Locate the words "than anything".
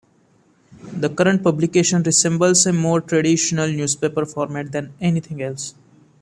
4.71-5.43